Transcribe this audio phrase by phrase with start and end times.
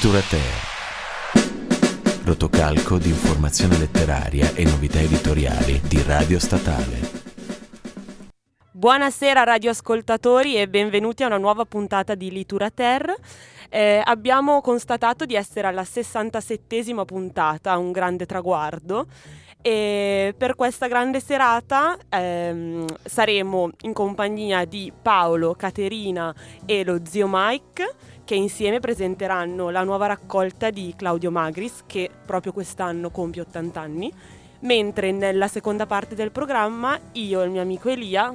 [0.00, 0.40] Literature.
[2.24, 7.00] Rotocalco di informazione letteraria e novità editoriali di Radio Statale.
[8.70, 13.12] Buonasera radioascoltatori e benvenuti a una nuova puntata di Litura Ter.
[13.68, 19.06] Eh, abbiamo constatato di essere alla 67esima puntata, un grande traguardo.
[19.60, 26.32] E per questa grande serata ehm, saremo in compagnia di Paolo, Caterina
[26.64, 32.52] e lo zio Mike che insieme presenteranno la nuova raccolta di Claudio Magris che proprio
[32.52, 34.12] quest'anno compie 80 anni
[34.60, 38.34] mentre nella seconda parte del programma io e il mio amico Elia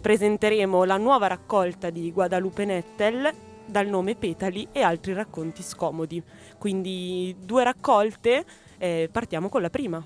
[0.00, 3.30] presenteremo la nuova raccolta di Guadalupe Nettel
[3.66, 6.22] dal nome Petali e altri racconti scomodi.
[6.56, 8.46] Quindi due raccolte,
[8.78, 10.02] eh, partiamo con la prima.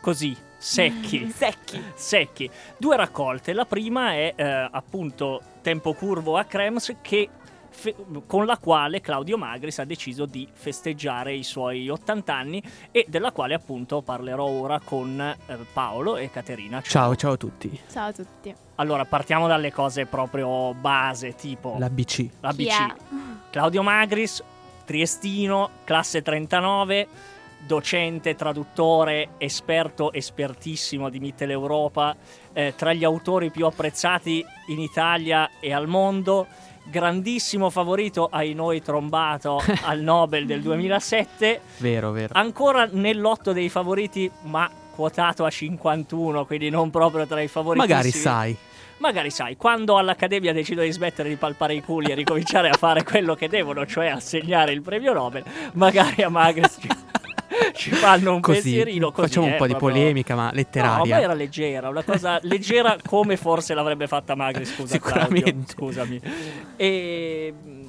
[0.00, 1.30] Così, secchi.
[1.34, 1.80] secchi.
[1.94, 2.50] Secchi.
[2.76, 3.52] Due raccolte.
[3.52, 7.28] La prima è eh, appunto Tempo Curvo a Krems che
[7.74, 7.94] fe-
[8.26, 13.32] con la quale Claudio Magris ha deciso di festeggiare i suoi 80 anni e della
[13.32, 16.80] quale appunto parlerò ora con eh, Paolo e Caterina.
[16.80, 17.78] Ciao, ciao a tutti.
[17.90, 18.54] Ciao a tutti.
[18.76, 22.28] Allora, partiamo dalle cose proprio base, tipo L'ABC.
[22.40, 22.94] l'ABC.
[23.50, 24.42] Claudio Magris,
[24.84, 27.06] triestino, classe 39,
[27.66, 32.14] docente, traduttore, esperto, espertissimo di Mitteleuropa,
[32.52, 36.46] eh, tra gli autori più apprezzati in Italia e al mondo,
[36.84, 42.34] grandissimo favorito ai noi trombato al Nobel del 2007, Vero, vero.
[42.36, 47.86] ancora nell'otto dei favoriti, ma quotato a 51, quindi non proprio tra i favoriti.
[47.86, 48.56] Magari sai.
[48.98, 53.02] Magari sai, quando all'Accademia decidono di smettere di palpare i culi e ricominciare a fare
[53.02, 56.88] quello che devono, cioè assegnare il premio Nobel, magari a Magris ci,
[57.74, 58.60] ci fanno un Così.
[58.62, 59.28] pensierino così.
[59.28, 61.14] Facciamo un eh, po' di polemica, ma No, letteraria.
[61.16, 65.42] ma era leggera, una cosa leggera come forse l'avrebbe fatta Magris, scusa Sicuramente.
[65.42, 66.20] Claudio, scusami.
[66.76, 67.80] E mh,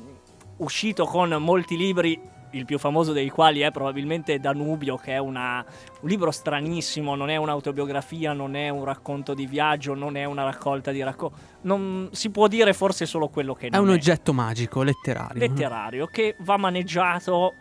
[0.58, 2.20] uscito con molti libri,
[2.52, 5.64] il più famoso dei quali è probabilmente Danubio, che è una-
[6.02, 10.44] un libro stranissimo, non è un'autobiografia, non è un racconto di viaggio, non è una
[10.44, 11.36] raccolta di racconti.
[11.62, 15.38] Non si può dire forse solo quello che È non un oggetto magico, letterario.
[15.40, 17.56] letterario che va maneggiato,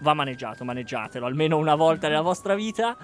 [0.00, 2.96] va maneggiato, maneggiatelo almeno una volta nella vostra vita.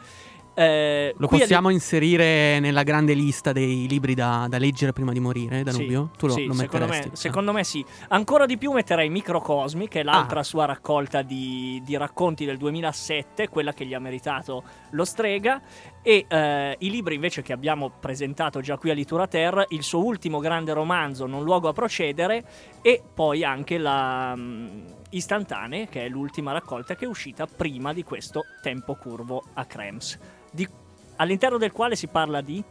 [0.59, 5.63] Eh, Lo possiamo inserire nella grande lista dei libri da, da leggere prima di morire,
[5.63, 6.09] Danubio?
[6.13, 7.85] Sì, tu lo, sì, lo secondo, me, secondo me sì.
[8.09, 10.45] Ancora di più metterei Microcosmi, che è l'altra Ah.
[10.45, 15.61] sua raccolta di, di racconti del 2007, quella che gli ha meritato lo Strega.
[16.09, 20.05] E eh, i libri invece che abbiamo presentato già qui a Litura Terra, il suo
[20.05, 22.45] ultimo grande romanzo, Non luogo a procedere,
[22.81, 28.05] e poi anche la mm, Istantanee, che è l'ultima raccolta che è uscita prima di
[28.05, 30.17] questo tempo curvo a Krems,
[30.53, 30.69] di-
[31.17, 32.63] all'interno del quale si parla di...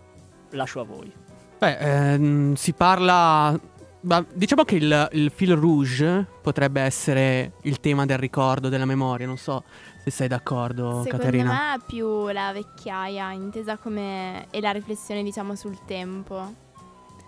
[0.52, 1.12] Lascio a voi.
[1.58, 3.60] Beh, ehm, si parla...
[4.06, 9.26] ma diciamo che il, il fil rouge potrebbe essere il tema del ricordo, della memoria.
[9.28, 9.64] Non so
[10.04, 11.52] se sei d'accordo, Secondo Caterina.
[11.52, 14.48] me è più la vecchiaia, intesa come...
[14.52, 16.54] e la riflessione diciamo sul tempo.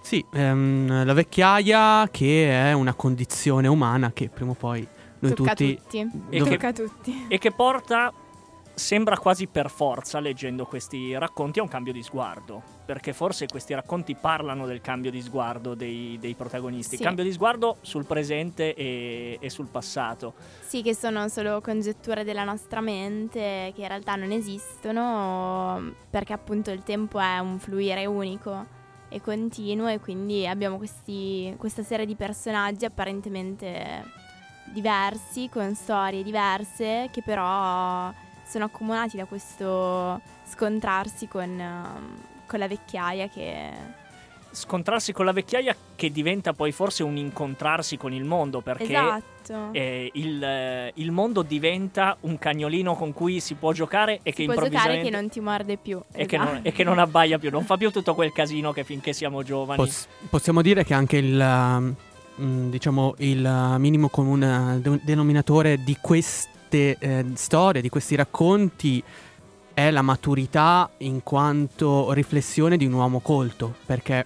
[0.02, 4.88] Sì, ehm, la vecchiaia che è una condizione umana che prima o poi
[5.20, 5.76] noi Tocca tutti...
[5.76, 6.00] tutti.
[6.30, 7.26] E dov- che- Tocca a tutti.
[7.28, 8.14] e che porta,
[8.78, 12.62] sembra quasi per forza, leggendo questi racconti, a un cambio di sguardo.
[12.86, 16.96] Perché forse questi racconti parlano del cambio di sguardo dei, dei protagonisti.
[16.96, 17.04] Sì.
[17.04, 20.36] Cambio di sguardo sul presente e, e sul passato.
[20.62, 26.70] Sì, che sono solo congetture della nostra mente che in realtà non esistono perché appunto
[26.70, 28.76] il tempo è un fluire unico
[29.10, 34.04] e continuo e quindi abbiamo questi, questa serie di personaggi apparentemente
[34.72, 38.14] diversi, con storie diverse che però
[38.48, 44.06] sono accomunati da questo scontrarsi con, ehm, con la vecchiaia che...
[44.50, 48.62] Scontrarsi con la vecchiaia che diventa poi forse un incontrarsi con il mondo.
[48.62, 49.70] Perché esatto.
[49.74, 54.44] eh, il, eh, il mondo diventa un cagnolino con cui si può giocare e che
[54.44, 55.10] Si può giocare improvvisamente...
[55.10, 56.02] che non ti morde più.
[56.12, 56.68] e, che non, esatto.
[56.68, 59.84] e che non abbaia più, non fa più tutto quel casino che finché siamo giovani.
[59.84, 61.96] Poss- possiamo dire che anche il,
[62.42, 65.96] mm, diciamo, il uh, minimo comune de- denominatore di
[66.68, 69.02] queste eh, storie, di questi racconti,
[69.74, 74.26] è la maturità in quanto riflessione di un uomo colto, perché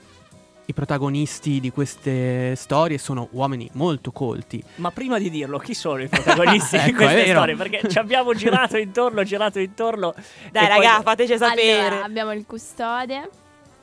[0.66, 4.64] i protagonisti di queste storie sono uomini molto colti.
[4.76, 7.38] Ma prima di dirlo, chi sono i protagonisti di Ecco, queste è vero.
[7.38, 7.56] storie?
[7.56, 10.14] Perché ci abbiamo girato intorno, girato intorno.
[10.52, 11.88] Dai e poi- raga, fateci sapere.
[11.88, 13.30] Allora, abbiamo il custode,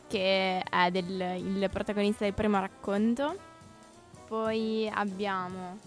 [0.09, 3.37] che è del- il protagonista del primo racconto.
[4.27, 5.79] Poi abbiamo.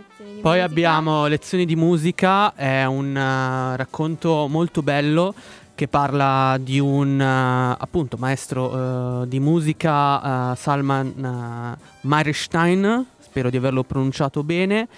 [0.00, 0.64] Lezioni di Poi musica.
[0.64, 5.34] abbiamo Lezioni di musica, è un uh, racconto molto bello
[5.74, 13.56] che parla di un uh, appunto maestro uh, di musica Salman uh, Meyerstein, spero di
[13.56, 14.88] averlo pronunciato bene,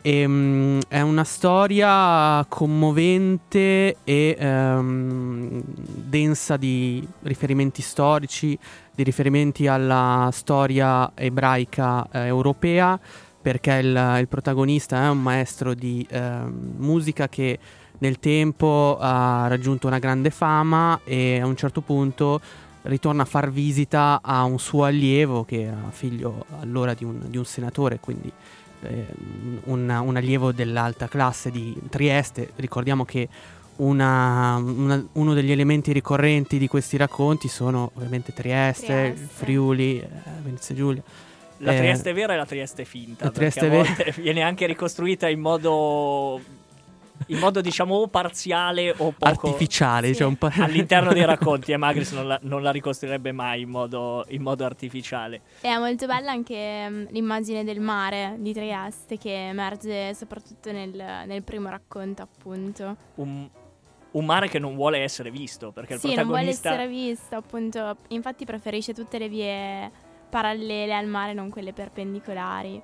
[0.00, 8.56] E, mm, è una storia commovente e ehm, densa di riferimenti storici,
[8.94, 12.98] di riferimenti alla storia ebraica eh, europea,
[13.48, 17.58] perché il, il protagonista è un maestro di ehm, musica che
[18.00, 22.42] nel tempo ha raggiunto una grande fama e a un certo punto
[22.82, 27.38] ritorna a far visita a un suo allievo che era figlio allora di un, di
[27.38, 28.30] un senatore, quindi
[28.82, 29.06] eh,
[29.64, 32.50] un, un, allievo dell'alta classe di Trieste.
[32.56, 33.30] Ricordiamo che
[33.76, 39.26] una, una, uno degli elementi ricorrenti di questi racconti sono ovviamente Trieste, Trieste.
[39.26, 40.08] Friuli, eh,
[40.42, 41.02] Venezia Giulia.
[41.58, 43.24] La eh, Trieste vera e la Trieste finta.
[43.24, 46.40] La Trieste vera viene anche ricostruita in modo
[47.26, 50.14] in modo diciamo parziale o poco artificiale sì.
[50.14, 54.24] cioè po- all'interno dei racconti e Magris non la, non la ricostruirebbe mai in modo,
[54.28, 60.14] in modo, artificiale è molto bella anche um, l'immagine del mare di Trieste che emerge
[60.14, 60.94] soprattutto nel,
[61.26, 63.48] nel primo racconto appunto un,
[64.12, 67.36] un mare che non vuole essere visto perché il sì, protagonista non vuole essere visto
[67.36, 69.90] appunto infatti preferisce tutte le vie
[70.28, 72.82] parallele al mare non quelle perpendicolari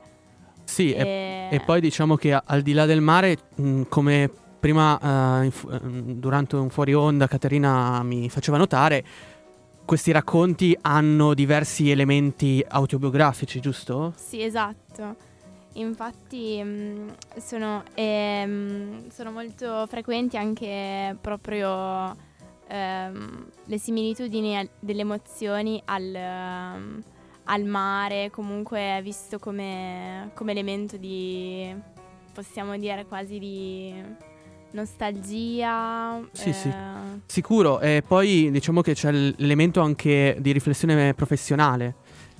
[0.65, 1.49] sì, e...
[1.51, 4.99] E, e, poi diciamo che al di là del mare, mh, come prima
[5.41, 9.05] uh, inf- durante un fuori onda Caterina mi faceva notare,
[9.85, 14.15] questi racconti hanno diversi elementi autobiografici, giusto?
[14.17, 15.15] Sì, esatto.
[15.75, 22.17] Infatti mh, sono, ehm, sono, molto frequenti anche proprio
[22.69, 26.15] ehm, le similitudini delle emozioni al...
[26.15, 27.03] Um,
[27.45, 31.75] al mare, comunque è visto come, come elemento di,
[32.33, 33.95] possiamo dire quasi di
[34.71, 36.21] nostalgia.
[36.33, 36.53] Sì, eh.
[36.53, 36.71] sì,
[37.27, 37.81] sicuro.
[37.81, 41.95] E poi diciamo che c'è l'elemento anche di riflessione professionale,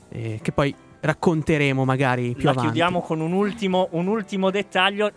[0.09, 2.71] eh, che poi racconteremo magari più La avanti.
[2.71, 5.11] chiudiamo con un ultimo, un ultimo dettaglio.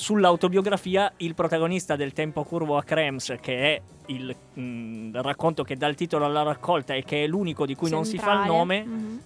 [0.00, 5.76] Sull'autobiografia, il protagonista del Tempo Curvo a Krems, che è il mh, mm, racconto che
[5.76, 8.10] dà il titolo alla raccolta e che è l'unico di cui Centrale.
[8.10, 9.16] non si fa il nome, mm-hmm.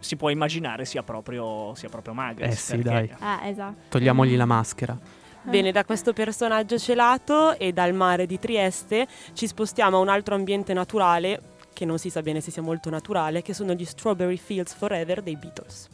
[0.00, 2.52] si può immaginare sia proprio, sia proprio Magris.
[2.52, 3.08] Eh sì, dai.
[3.20, 3.82] Ah, esatto.
[3.88, 4.98] Togliamogli la maschera.
[5.42, 10.34] Bene, da questo personaggio celato e dal mare di Trieste ci spostiamo a un altro
[10.34, 11.40] ambiente naturale,
[11.72, 15.22] che non si sa bene se sia molto naturale, che sono gli Strawberry Fields Forever
[15.22, 15.88] dei Beatles.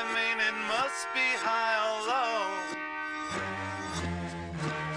[0.00, 2.40] I mean, it must be high or low.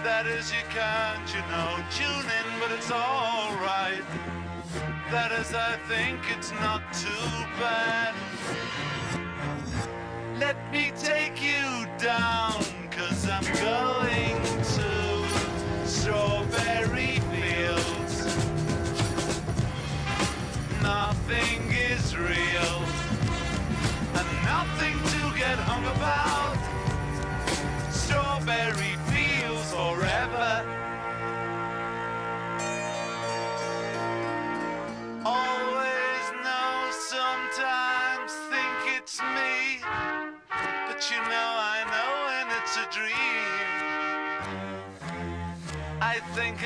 [0.02, 4.06] That is, you can't, you know, tune in, but it's alright.
[5.12, 7.28] That is, I think it's not too
[7.60, 8.16] bad.
[10.40, 12.53] Let me take you down.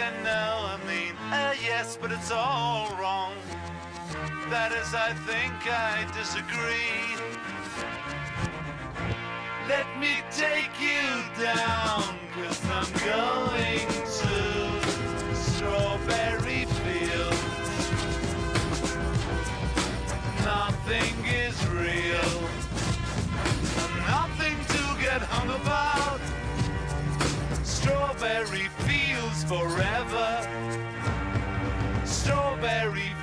[0.07, 3.33] and no, I mean a yes, but it's all wrong.
[4.49, 7.03] That is, I think I disagree.
[9.67, 11.07] Let me take you
[11.43, 12.03] down,
[12.35, 13.87] cause I'm going
[14.19, 14.35] to
[15.35, 17.81] Strawberry Fields.
[20.45, 22.33] Nothing is real,
[24.15, 26.21] nothing to get hung about.
[27.63, 28.69] Strawberry
[29.47, 30.45] forever.
[32.03, 33.16] Strawberry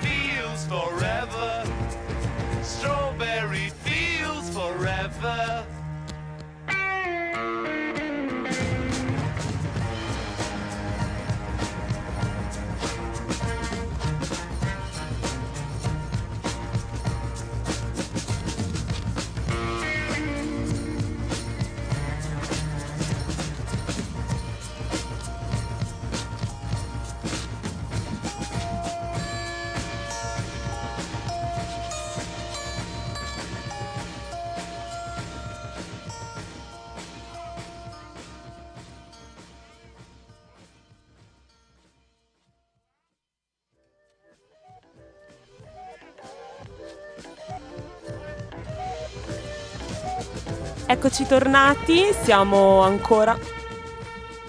[50.94, 53.36] Eccoci tornati, siamo ancora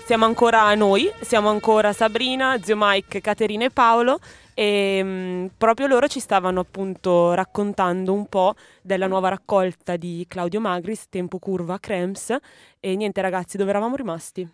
[0.06, 4.20] siamo ancora noi, siamo ancora Sabrina, zio Mike, Caterina e Paolo
[4.54, 10.60] e mm, proprio loro ci stavano appunto raccontando un po' della nuova raccolta di Claudio
[10.60, 12.38] Magris, Tempo Curva Crems
[12.80, 14.48] e niente ragazzi, dove eravamo rimasti?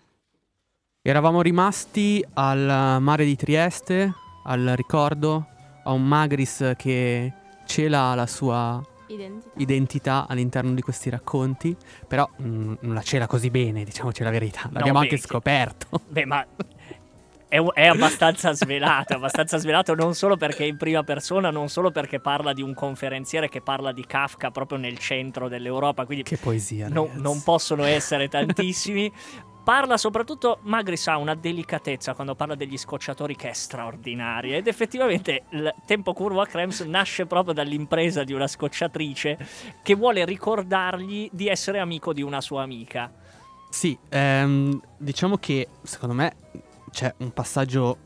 [1.02, 4.14] Eravamo rimasti al mare di Trieste,
[4.46, 5.46] al ricordo,
[5.84, 7.34] a un Magris che
[7.66, 8.82] cela la sua
[9.14, 9.52] Identità.
[9.58, 11.76] identità all'interno di questi racconti,
[12.08, 14.70] però mm, non la cela così bene, diciamoci la verità.
[14.72, 15.88] L'abbiamo beh, anche che- scoperto.
[16.08, 16.46] Beh, ma
[17.48, 21.92] è, è abbastanza svelato, abbastanza svelato non solo perché è in prima persona, non solo
[21.92, 26.38] perché parla di un conferenziere che parla di Kafka proprio nel centro dell'Europa, quindi Che
[26.38, 26.88] poesia.
[26.88, 27.22] no- ragazzi.
[27.22, 29.12] non possono essere tantissimi.
[29.64, 35.44] Parla soprattutto, Magris ha una delicatezza quando parla degli scocciatori che è straordinaria ed effettivamente
[35.50, 39.38] il Tempo Curvo a Krems nasce proprio dall'impresa di una scocciatrice
[39.84, 43.12] che vuole ricordargli di essere amico di una sua amica.
[43.70, 46.36] Sì, ehm, diciamo che secondo me
[46.90, 47.98] c'è un passaggio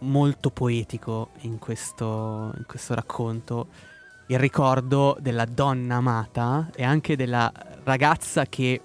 [0.00, 3.68] molto poetico in questo, in questo racconto.
[4.26, 7.52] Il ricordo della donna amata e anche della
[7.84, 8.80] ragazza che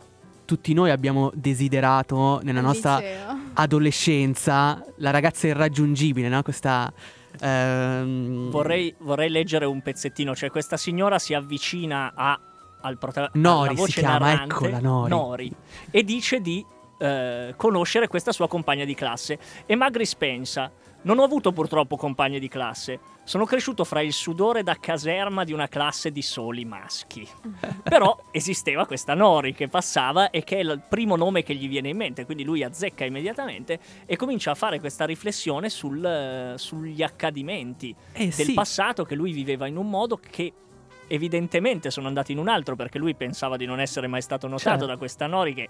[0.50, 3.38] tutti noi abbiamo desiderato nella nostra liceo.
[3.54, 6.42] adolescenza, la ragazza irraggiungibile, no?
[6.42, 6.92] Questa...
[7.40, 12.40] ehm, Vorrei, vorrei leggere un pezzettino, cioè questa signora si avvicina a,
[12.82, 15.54] al prota- Nori si chiama, narrante, eccola, Nori.
[15.92, 16.66] e dice di
[16.98, 19.38] eh, conoscere questa sua compagna di classe.
[19.68, 20.72] E Magris pensa,
[21.04, 25.54] non ho avuto purtroppo compagne di classe, sono cresciuto fra il sudore da caserma di
[25.54, 27.28] una classe di soli maschi.
[27.84, 31.90] Però esisteva questa Nori che passava e che è il primo nome che gli viene
[31.90, 37.96] in mente, quindi lui azzecca immediatamente e comincia a fare questa riflessione sul, sugli accadimenti
[38.14, 38.54] eh, del sì.
[38.54, 40.54] passato che lui viveva in un modo che
[41.10, 44.70] evidentemente sono andati in un altro perché lui pensava di non essere mai stato notato
[44.70, 44.86] Certo.
[44.86, 45.70] da questa Nori che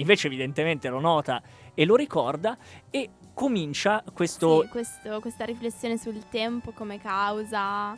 [0.00, 1.42] invece evidentemente lo nota
[1.74, 2.56] e lo ricorda
[2.90, 7.96] e comincia questo Sì, questo- questa riflessione sul tempo come causa,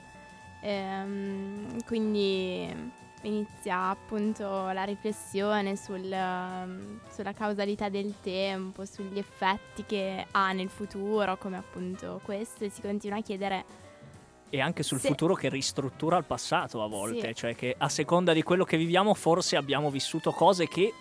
[0.61, 10.26] ehm, quindi inizia appunto la riflessione sul, ehm, sulla causalità del tempo, sugli effetti che
[10.30, 13.64] ha nel futuro, come appunto questo, e si continua a chiedere
[14.54, 17.35] e anche sul Se- futuro che ristruttura il passato a volte, Sì.
[17.35, 20.92] cioè che a seconda di quello che viviamo forse abbiamo vissuto cose che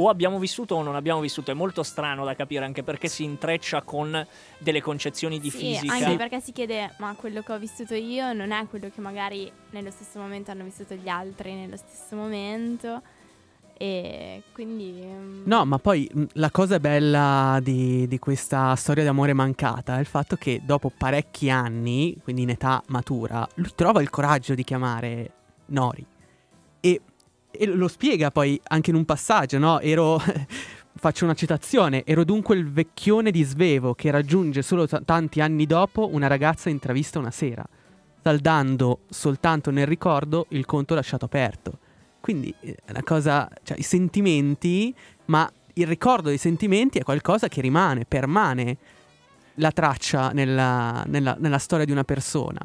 [0.00, 3.24] o abbiamo vissuto o non abbiamo vissuto, è molto strano da capire anche perché si
[3.24, 4.26] intreccia con
[4.58, 5.94] delle concezioni di sì, fisica.
[5.94, 9.50] anche perché si chiede ma quello che ho vissuto io non è quello che magari
[9.70, 13.02] nello stesso momento hanno vissuto gli altri nello stesso momento
[13.80, 19.32] e quindi mm, No, ma poi mh, la cosa bella di, di questa storia d'amore
[19.32, 24.10] mancata è il fatto che dopo parecchi anni, quindi in età matura, lui trova il
[24.10, 25.30] coraggio di chiamare
[25.66, 26.04] Nori.
[26.80, 27.00] E,
[27.50, 29.80] e lo spiega poi anche in un passaggio, no?
[29.80, 30.20] Ero.
[31.00, 32.02] Faccio una citazione.
[32.04, 36.70] Ero dunque il vecchione di Svevo che raggiunge solo t- tanti anni dopo una ragazza
[36.70, 37.64] intravista una sera,
[38.20, 41.78] saldando soltanto nel ricordo il conto lasciato aperto.
[42.18, 44.92] Quindi eh, è una cosa, cioè i sentimenti,
[45.26, 48.76] ma il ricordo dei sentimenti è qualcosa che rimane, permane
[49.54, 52.58] la traccia nella, nella- nella storia di una persona.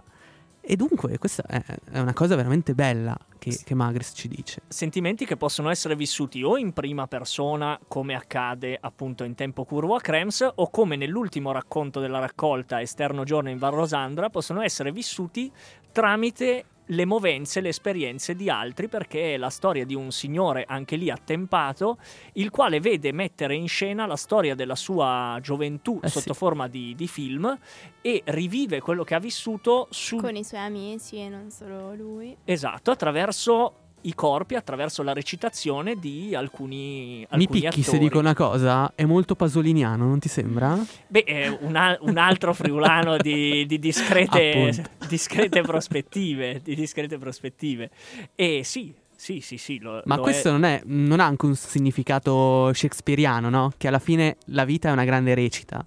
[0.66, 1.62] E dunque questa è,
[2.00, 4.62] una cosa veramente bella che, che Magris ci dice.
[4.70, 9.96] sentimenti che possono essere vissuti o in prima persona, come accade appunto in tempo curvo
[9.96, 14.94] a Krems, o come nell'ultimo racconto della raccolta Esterno giorno in Val Rosandra, possono essere
[14.94, 15.52] vissuti
[15.92, 20.96] tramite le movenze, le esperienze di altri, perché è la storia di un signore, anche
[20.96, 21.98] lì attempato,
[22.34, 26.40] il quale vede mettere in scena la storia della sua gioventù Eh sotto sì.
[26.40, 27.58] forma di, di film
[28.02, 32.36] e rivive quello che ha vissuto su, Con i suoi amici e non solo lui.
[32.44, 38.04] esatto, attraverso i corpi, attraverso la recitazione di alcuni, Mi alcuni picchi se attori.
[38.04, 40.78] dico una cosa, è molto pasoliniano, non ti sembra?
[41.08, 46.62] Beh, è un, al- un altro friulano di, di discrete, discrete prospettive.
[46.64, 47.90] Di discrete prospettive.
[48.36, 49.80] E sì, sì, sì, sì.
[49.80, 50.52] Lo, Ma lo questo è.
[50.52, 53.74] non, è, non ha anche un significato shakespeariano, no?
[53.78, 55.86] Che alla fine la vita è una grande recita,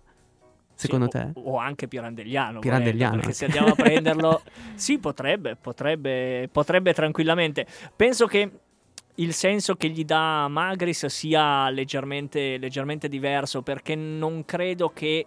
[0.76, 1.30] secondo o- te?
[1.34, 2.60] O anche pirandelliano.
[2.60, 4.42] Pirandelliano, volendo, Perché se andiamo a prenderlo...
[4.74, 7.66] sì, potrebbe, potrebbe, potrebbe tranquillamente.
[7.94, 8.50] Penso che
[9.16, 15.26] il senso che gli dà Magris sia leggermente, leggermente diverso perché non credo che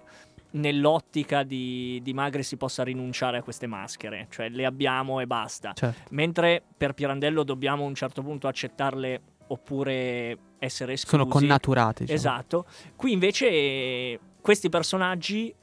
[0.51, 5.73] nell'ottica di, di Magris si possa rinunciare a queste maschere, cioè le abbiamo e basta.
[5.73, 6.09] Certo.
[6.11, 11.17] Mentre per Pirandello dobbiamo a un certo punto accettarle oppure essere esclusi.
[11.17, 12.05] Sono connaturate.
[12.05, 12.17] diciamo.
[12.17, 12.65] Esatto.
[12.95, 15.53] Qui invece questi personaggi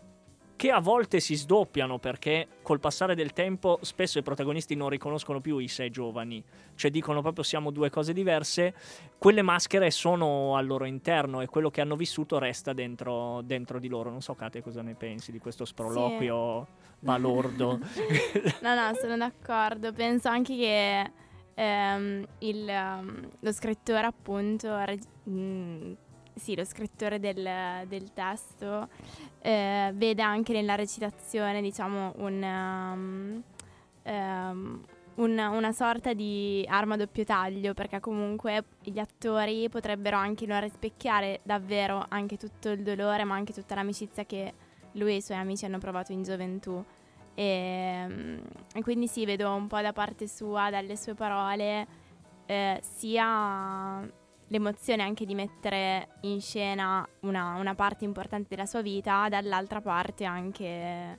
[0.56, 5.40] che a volte si sdoppiano perché col passare del tempo spesso i protagonisti non riconoscono
[5.40, 6.42] più i sé giovani,
[6.74, 8.74] cioè dicono proprio siamo due cose diverse,
[9.18, 13.88] quelle maschere sono al loro interno e quello che hanno vissuto resta dentro, dentro di
[13.88, 14.10] loro.
[14.10, 16.66] Non so Kate cosa ne pensi di questo sproloquio
[16.98, 17.78] balordo.
[18.60, 19.92] No, no, sono d'accordo.
[19.92, 21.10] Penso anche che
[21.54, 25.92] ehm, il, ehm, lo scrittore, appunto, reg- mm,
[26.36, 28.88] sì, lo scrittore del, del testo
[29.40, 33.42] eh, vede anche nella recitazione, diciamo, un, um,
[34.02, 34.80] ehm,
[35.16, 40.60] un- una sorta di arma a doppio taglio, perché comunque gli attori potrebbero anche non
[40.60, 44.52] rispecchiare davvero anche tutto il dolore, ma anche tutta l'amicizia che
[44.92, 46.82] lui e i suoi amici hanno provato in gioventù.
[47.34, 48.38] E, mm,
[48.74, 51.86] e quindi sì, vedo un po' da parte sua, dalle sue parole,
[52.46, 54.06] eh, sia
[54.48, 60.24] l'emozione anche di mettere in scena una, una parte importante della sua vita, dall'altra parte
[60.24, 61.18] anche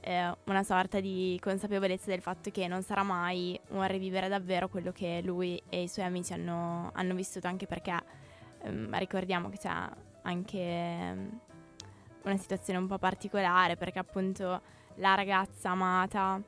[0.00, 4.92] eh, una sorta di consapevolezza del fatto che non sarà mai un rivivere davvero quello
[4.92, 7.94] che lui e i suoi amici hanno, hanno vissuto, anche perché
[8.62, 9.72] ehm, ricordiamo che c'è
[10.22, 11.40] anche ehm,
[12.22, 14.60] una situazione un po' particolare, perché appunto
[14.96, 16.40] la ragazza amata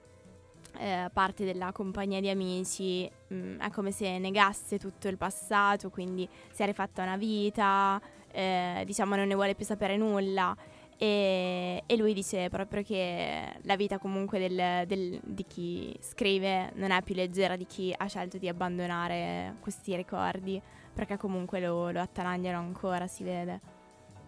[0.78, 6.28] eh, parte della compagnia di amici, mm, è come se negasse tutto il passato, quindi
[6.50, 10.56] si è rifatta una vita, eh, diciamo non ne vuole più sapere nulla.
[10.98, 16.92] E, e lui dice proprio che la vita comunque del- del- di chi scrive non
[16.92, 20.62] è più leggera di chi ha scelto di abbandonare questi ricordi,
[20.94, 23.60] perché comunque lo, lo attanagliano ancora, si vede.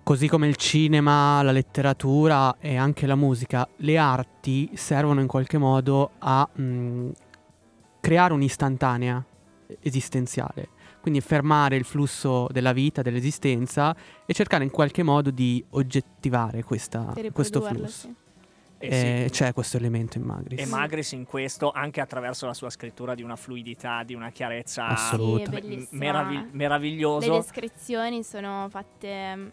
[0.05, 5.57] Così come il cinema, la letteratura e anche la musica, le arti servono in qualche
[5.57, 7.11] modo a mh,
[8.01, 9.25] creare un'istantanea
[9.81, 10.69] esistenziale.
[11.01, 17.13] Quindi fermare il flusso della vita, dell'esistenza e cercare in qualche modo di oggettivare questa-
[17.33, 18.09] questo flusso.
[18.09, 18.15] sì.
[18.79, 19.31] Eh E sì.
[19.31, 20.61] c'è questo elemento in Magris.
[20.61, 24.89] E Magris in questo, anche attraverso la sua scrittura di una fluidità, di una chiarezza
[24.89, 25.45] Assoluta.
[25.45, 26.01] Sì, è me- bellissima.
[26.53, 29.47] meravi- Le descrizioni sono fatte, mm,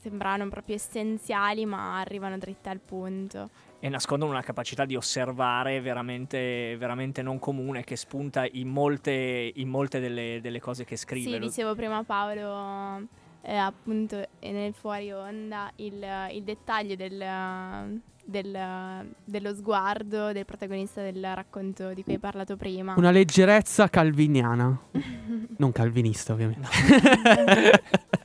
[0.00, 3.50] sembrano proprio essenziali, ma arrivano dritte al punto.
[3.80, 9.68] e nascondono una capacità di osservare veramente, veramente non comune che spunta in molte, in
[9.68, 11.30] molte delle, delle cose che scrive.
[11.30, 13.06] Sì, dicevo prima Paolo,
[13.42, 21.00] eh, appunto, e nel fuori onda, il, il dettaglio del, del- dello sguardo del protagonista
[21.02, 22.94] del racconto di cui hai parlato prima.
[22.96, 24.76] Una leggerezza calviniana.
[25.58, 26.68] non calvinista, ovviamente.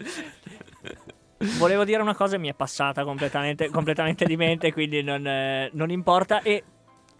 [1.42, 5.70] Volevo dire una cosa e mi è passata completamente, completamente di mente, quindi non, eh,
[5.72, 6.42] non importa.
[6.42, 6.62] E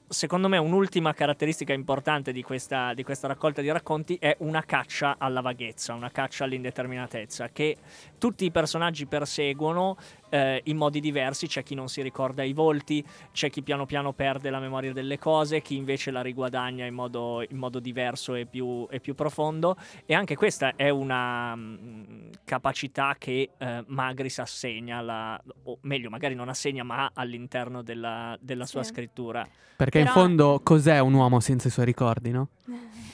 [0.07, 5.17] secondo me un'ultima caratteristica importante di questa, di questa raccolta di racconti è una caccia
[5.19, 7.79] alla vaghezza, una caccia all'indeterminatezza, che
[8.21, 9.97] tutti i personaggi perseguono
[10.29, 11.47] eh, in modi diversi.
[11.49, 13.03] C'è chi non si ricorda i volti,
[13.33, 17.43] c'è chi piano piano perde la memoria delle cose, chi invece la riguadagna in modo,
[17.49, 19.77] in modo diverso e più, e più profondo.
[20.05, 26.35] E anche questa è una mm, capacità che eh, Magris assegna, alla- o meglio, magari
[26.35, 28.93] non assegna, ma all'interno della, della sua Sì.
[28.93, 29.49] scrittura.
[29.77, 32.49] Perché in Però- fondo cos'è un uomo senza i suoi ricordi, no?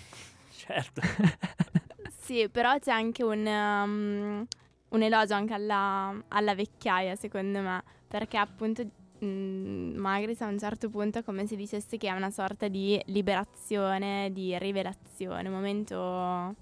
[0.67, 1.01] Certo.
[2.21, 4.47] Sì, però c'è anche un, um,
[4.97, 8.83] un elogio anche alla, alla vecchiaia, secondo me, perché appunto
[9.25, 13.01] mm, Magris a un certo punto è come se dicesse che è una sorta di
[13.07, 16.55] liberazione, di rivelazione, un momento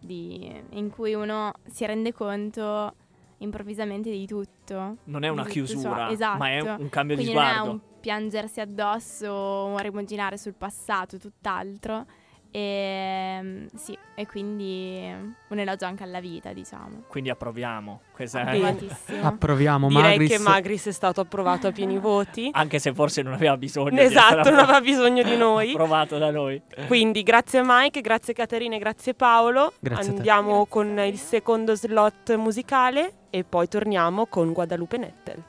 [0.00, 2.94] di- in cui uno si rende conto
[3.38, 4.96] improvvisamente di tutto.
[5.04, 6.38] Non è una chiusura, Esatto.
[6.38, 7.70] ma è un cambio di Quindi non è sguardo.
[7.72, 12.06] un piangersi addosso o rimuginare sul passato, tutt'altro.
[12.54, 15.10] E mm, sì, e quindi
[15.48, 17.04] un elogio anche alla vita, diciamo.
[17.08, 18.02] Quindi approviamo.
[18.12, 18.42] Questa.
[18.42, 19.26] Approvatissimo.
[19.26, 20.30] Approviamo Direi Magris.
[20.30, 22.50] che Magris è stato approvato a pieni voti.
[22.52, 25.70] Anche se forse non aveva bisogno di Esatto, non aveva bisogno di noi.
[25.70, 26.60] approvato da noi.
[26.86, 29.72] Quindi grazie Mike, grazie Caterina e grazie Paolo.
[29.80, 30.16] Grazie a te.
[30.18, 35.42] Andiamo con il secondo slot musicale e poi torniamo con Guadalupe Nettel.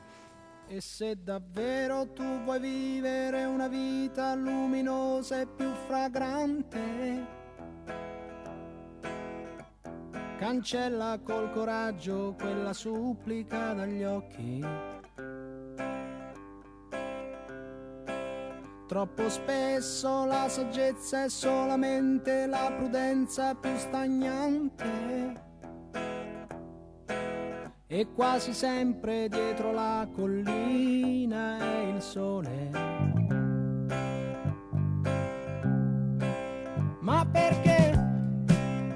[0.73, 7.27] E se davvero tu vuoi vivere una vita luminosa e più fragrante,
[10.39, 14.65] cancella col coraggio quella supplica dagli occhi.
[18.87, 25.52] Troppo spesso la saggezza è solamente la prudenza più stagnante.
[27.95, 32.71] E quasi sempre dietro la collina è il sole.
[37.01, 37.91] Ma perché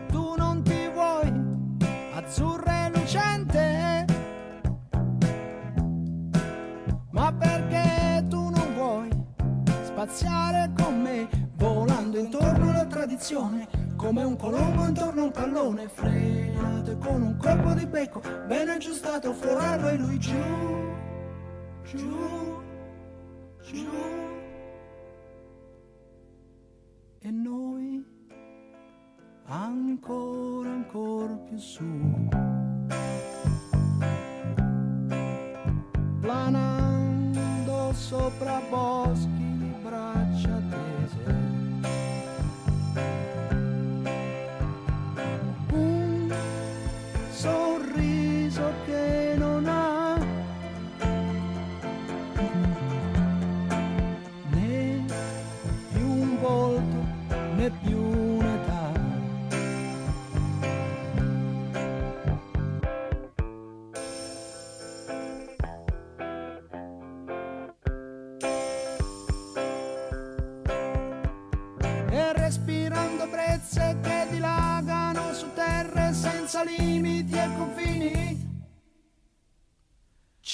[0.07, 1.31] tu non ti vuoi
[2.15, 4.05] azzurra e lucente?
[7.11, 9.09] Ma perché tu non vuoi
[9.83, 13.67] spaziare con me volando intorno alla tradizione?
[13.95, 19.33] Come un colombo intorno a un pallone frenato con un colpo di becco ben aggiustato
[19.33, 20.93] forarlo e lui giù,
[21.83, 22.61] giù,
[23.63, 23.89] giù.
[27.19, 28.05] E noi
[29.45, 31.83] ancora, ancora più su.
[36.21, 39.36] Planando sopra boschi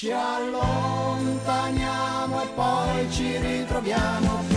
[0.04, 1.22] Ci allontaniamo
[2.42, 4.53] e poi ci ritroviamo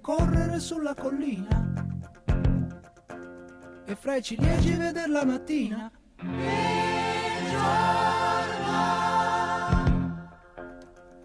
[0.00, 1.68] correre sulla collina
[3.84, 5.90] e fra i ciliegi vedere la mattina.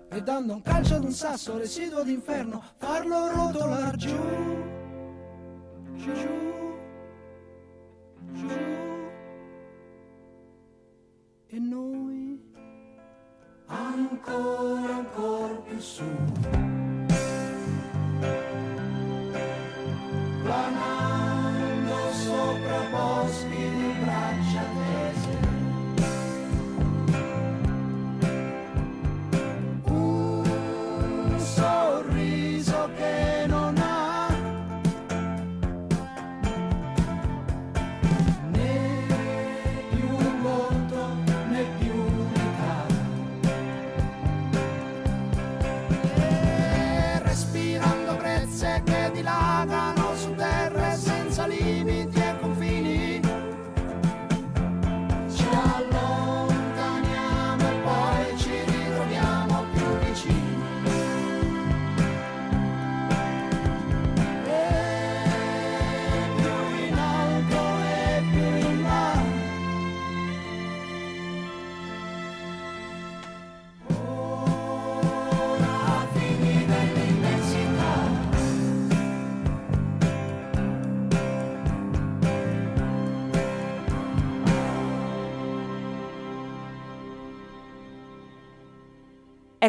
[0.09, 4.17] E dando un calcio ad un sasso residuo d'inferno, farlo rotolar giù,
[5.93, 6.43] giù, giù.
[11.47, 11.84] E noi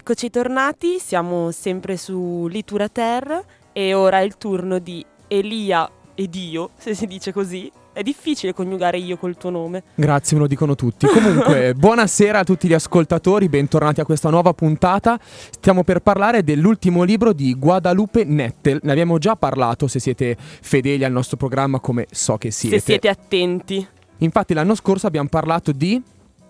[0.08, 3.42] Eccoci tornati, siamo sempre su Litura Terra
[3.72, 7.68] e ora è il turno di Elia ed io, se si dice così.
[7.92, 9.82] È difficile coniugare io col tuo nome.
[9.96, 11.08] Grazie, me lo dicono tutti.
[11.08, 15.18] Comunque, buonasera a tutti gli ascoltatori, bentornati a questa nuova puntata.
[15.20, 18.78] Stiamo per parlare dell'ultimo libro di Guadalupe Nettel.
[18.84, 22.78] Ne abbiamo già parlato se siete fedeli al nostro programma, come so che siete.
[22.78, 23.84] Se siete attenti.
[24.18, 26.00] Infatti, l'anno scorso abbiamo parlato di.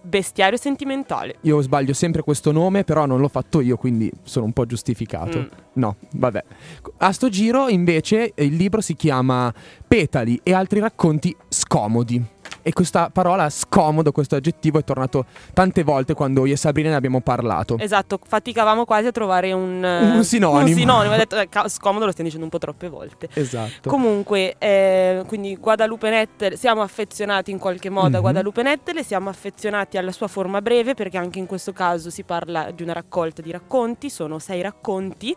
[0.07, 1.37] Bestiario sentimentale.
[1.41, 5.39] Io sbaglio sempre questo nome, però non l'ho fatto io, quindi sono un po' giustificato.
[5.41, 5.47] Mm.
[5.73, 6.45] No, vabbè.
[6.99, 9.53] A sto giro, invece, il libro si chiama
[9.87, 12.25] Petali e altri racconti scomodi.
[12.63, 16.97] E questa parola scomodo, questo aggettivo, è tornato tante volte quando io e Sabrina ne
[16.97, 17.79] abbiamo parlato.
[17.79, 20.61] Esatto, faticavamo quasi a trovare un, eh, Un sinonimo.
[20.69, 21.15] Un sinonimo.
[21.15, 23.29] Ho detto, eh, scomodo lo stiamo dicendo un po' troppe volte.
[23.35, 23.89] Esatto.
[23.89, 28.15] Comunque, eh, quindi Guadalupe Nettel, siamo affezionati in qualche modo Mhm.
[28.17, 32.11] a Guadalupe Nettel e siamo affezionati alla sua forma breve perché anche in questo caso
[32.11, 35.35] si parla di una raccolta di racconti, sono sei racconti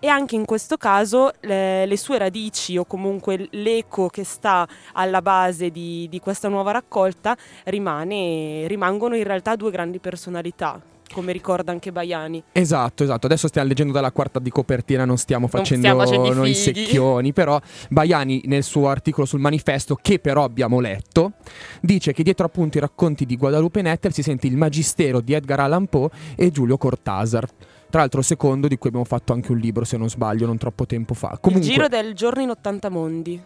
[0.00, 5.22] e anche in questo caso le, le sue radici o comunque l'eco che sta alla
[5.22, 10.80] base di, di questa nuova raccolta rimane, rimangono in realtà due grandi personalità,
[11.12, 12.42] come ricorda anche Baiani.
[12.52, 13.26] Esatto, esatto.
[13.26, 16.54] Adesso stiamo leggendo dalla quarta di copertina, non stiamo Non facendo stiamo facendo i noi
[16.54, 16.84] fighi.
[16.84, 17.60] secchioni, però
[17.90, 21.32] Baiani nel suo articolo sul manifesto, che però abbiamo letto,
[21.80, 25.60] dice che dietro appunto i racconti di Guadalupe Nettel si sente il magistero di Edgar
[25.60, 27.46] Allan Poe e Giulio Cortázar.
[27.90, 30.86] Tra l'altro secondo di cui abbiamo fatto anche un libro, se non sbaglio, non troppo
[30.86, 31.38] tempo fa.
[31.40, 33.40] Comunque, Il giro del giorno in 80 mondi.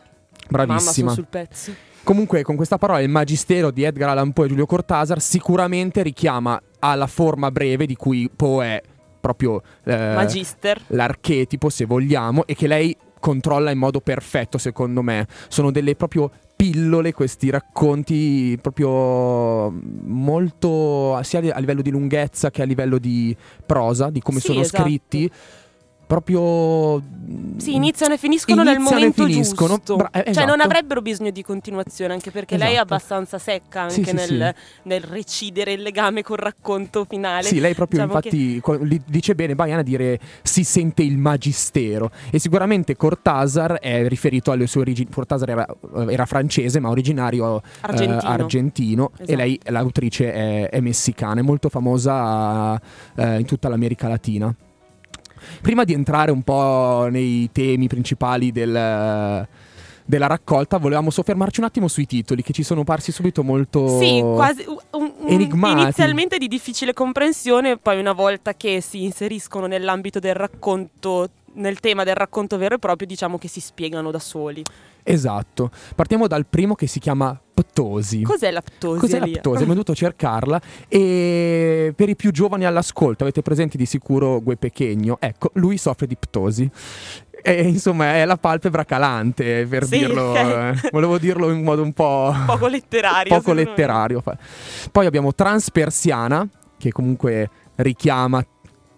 [0.49, 0.67] bravissima.
[0.81, 1.73] Mamma, sono sul pezzo.
[2.05, 6.61] Comunque, con questa parola, il magistero di Edgar Allan Poe e Giulio Cortázar sicuramente richiama
[6.81, 8.83] alla forma breve di cui Poe è
[9.19, 10.83] proprio eh, Magister.
[10.89, 15.27] l'archetipo, se vogliamo, e che lei controlla in modo perfetto, secondo me.
[15.49, 16.31] Sono delle proprio
[16.65, 24.09] pillole questi racconti proprio molto sia a livello di lunghezza che a livello di prosa,
[24.09, 24.83] di come Sì, sono esatto.
[24.83, 25.31] scritti.
[26.19, 27.03] Proprio
[27.57, 29.75] Sì, iniziano e finiscono nel Iniziano e momento finiscono.
[29.75, 29.97] giusto.
[29.97, 30.63] Bra- eh, Cioè, non esatto.
[30.63, 32.95] avrebbero bisogno di continuazione, anche perché lei è Esatto.
[32.95, 34.89] abbastanza secca anche Sì, sì, nel, sì.
[34.89, 37.43] nel recidere il legame col racconto finale.
[37.43, 42.11] Sì, lei proprio Diciamo che- infatti li- dice bene Baiana dire si sente il magistero
[42.31, 45.67] e sicuramente Cortázar è riferito alle sue origini, Cortázar era,
[46.09, 48.21] era francese ma originario eh, Argentino.
[48.23, 49.37] argentino e Esatto.
[49.39, 52.81] lei l'autrice è, è messicana, è molto famosa
[53.17, 54.55] eh, in tutta l'America Latina.
[55.65, 59.49] Prima di entrare un po' nei temi principali del...
[60.07, 64.21] Della raccolta volevamo soffermarci un attimo sui titoli che ci sono parsi subito molto Sì,
[64.21, 70.35] quasi un- un- inizialmente di difficile comprensione, poi una volta che si inseriscono nell'ambito del
[70.35, 74.63] racconto, nel tema del racconto vero e proprio, diciamo che si spiegano da soli.
[75.03, 75.71] Esatto.
[75.95, 78.23] Partiamo dal primo che si chiama Ptosi.
[78.23, 79.01] Cos'è la ptosi?
[79.01, 79.55] Cos'è la ptosi?
[79.57, 85.19] Abbiamo dovuto cercarla e per i più giovani all'ascolto avete presenti di sicuro Gue Pechegno.
[85.21, 86.71] Ecco, lui soffre di ptosi.
[87.47, 90.31] E, insomma, è la palpebra calante, per Sì, dirlo.
[90.31, 90.37] ok.
[90.37, 93.37] eh, volevo dirlo in modo un po' Poco letterario.
[93.37, 94.23] poco letterario.
[94.91, 98.43] Poi abbiamo Transpersiana, che comunque richiama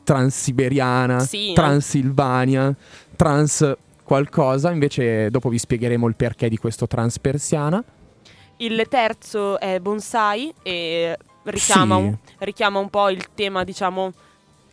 [0.06, 2.72] Transiberiana, Sì, Transilvania,
[3.16, 4.70] Trans qualcosa.
[4.70, 7.82] Invece dopo vi spiegheremo il perché di questo Transpersiana.
[8.58, 12.02] Il terzo è bonsai e richiama, Sì.
[12.02, 14.12] un, richiama un po' il tema, diciamo,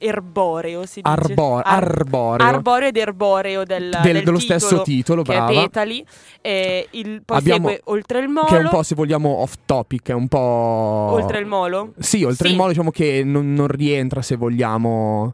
[0.04, 1.08] erboreo, si dice.
[1.16, 2.46] Arbo- Ar- arboreo.
[2.48, 5.52] arboreo ed erboreo del, Del- del dello titolo, stesso titolo, che brava.
[5.52, 6.06] è Petali.
[6.42, 8.48] E il, poi Abbiamo- segue Oltre il Molo.
[8.48, 10.38] Che è un po', se vogliamo, off topic, è un po'...
[10.40, 11.94] Oltre il Molo?
[12.00, 12.52] Sì, oltre Sì.
[12.54, 15.34] il molo diciamo che non, non rientra, se vogliamo...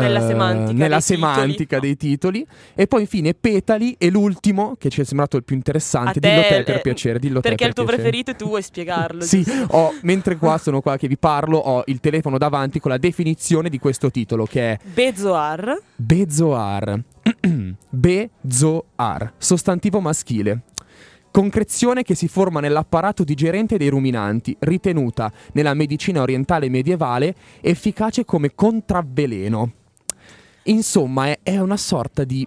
[0.00, 1.80] Nella eh, semantica nella dei semantica titoli.
[1.80, 6.18] dei titoli e poi infine Petali e l'ultimo che ci è sembrato il più interessante
[6.18, 8.02] A dillo te, te per eh, piacere dillo te Perché è il tuo piacere.
[8.02, 9.22] preferito e tu vuoi spiegarlo.
[9.22, 12.98] Sì, ho, mentre qua sono qua che vi parlo ho il telefono davanti con la
[12.98, 15.78] definizione di questo titolo che è Bezoar.
[15.96, 17.00] Bezoar.
[17.88, 20.60] Bezoar, sostantivo maschile.
[21.30, 28.54] Concrezione che si forma nell'apparato digerente dei ruminanti, ritenuta nella medicina orientale medievale efficace come
[28.54, 29.72] contravveleno.
[30.64, 32.46] Insomma, è, è una sorta di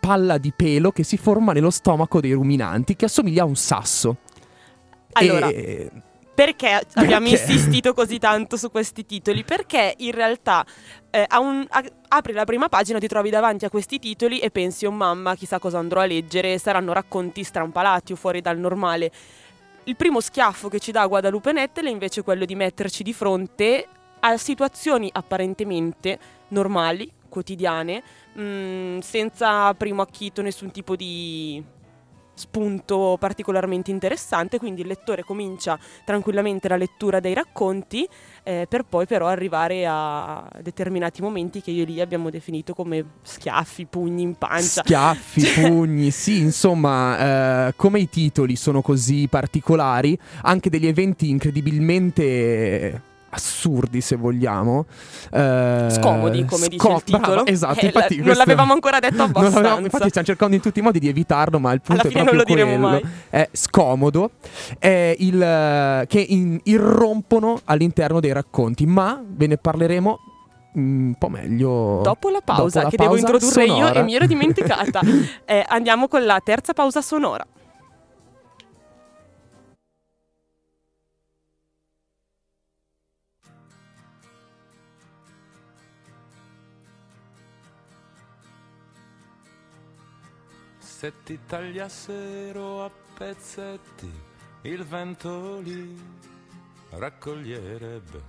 [0.00, 4.16] palla di pelo che si forma nello stomaco dei ruminanti, che assomiglia a un sasso.
[5.12, 5.90] Allora, E-
[6.32, 7.42] Perché abbiamo Perché?
[7.52, 9.44] insistito così tanto su questi titoli?
[9.44, 10.64] Perché in realtà
[11.10, 14.50] eh, a un- a- apri la prima pagina, ti trovi davanti a questi titoli e
[14.50, 19.10] pensi, oh mamma, chissà cosa andrò a leggere, saranno racconti strampalati o fuori dal normale.
[19.84, 23.86] Il primo schiaffo che ci dà Guadalupe Nettel è invece quello di metterci di fronte
[24.20, 28.02] a situazioni apparentemente normali, quotidiane,
[28.34, 31.64] mh, senza primo acchito nessun tipo di
[32.40, 38.08] spunto particolarmente interessante, quindi il lettore comincia tranquillamente la lettura dei racconti
[38.42, 43.04] eh, per poi però arrivare a determinati momenti che io e lì abbiamo definito come
[43.20, 44.82] schiaffi, pugni in pancia.
[44.82, 53.08] Schiaffi, pugni, sì, insomma, eh, come i titoli sono così particolari, anche degli eventi incredibilmente
[53.30, 54.86] assurdi se vogliamo
[55.32, 57.22] Eh, Scomodi, come dice sco- il titolo.
[57.26, 59.78] brava, esatto Eh, infatti non questo- l'avevamo ancora detto Non abbastanza.
[59.80, 62.24] infatti stiamo cercando in tutti i modi di evitarlo ma il punto Alla è fine
[62.24, 63.04] non proprio lo diremo quello.
[63.04, 63.12] mai.
[63.30, 64.30] è scomodo
[64.78, 70.18] è il, che in- irrompono all'interno dei racconti ma ve ne parleremo
[70.78, 74.00] mm, un po' meglio Dopo la pausa, dopo la che devo pausa introdurre io sonora.
[74.00, 75.00] e mi ero dimenticata.
[75.44, 77.44] Eh, andiamo con la terza pausa sonora.
[91.00, 94.12] Se ti tagliassero a pezzetti,
[94.64, 95.98] il vento li
[96.90, 98.22] raccoglierebbe.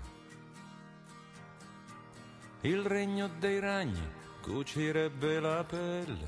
[2.61, 4.01] Il regno dei ragni
[4.41, 6.27] cucirebbe la pelle.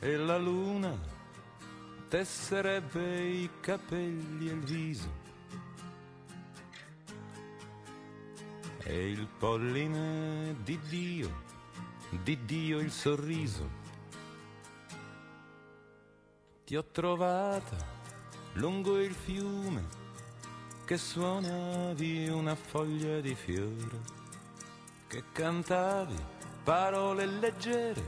[0.00, 0.98] E la luna
[2.08, 5.12] tesserebbe i capelli e il viso.
[8.78, 11.49] E il polline di Dio
[12.22, 13.78] di Dio il sorriso.
[16.64, 17.76] Ti ho trovata
[18.54, 19.98] lungo il fiume
[20.84, 24.00] che suonavi una foglia di fiore,
[25.06, 26.16] che cantavi
[26.64, 28.02] parole leggere,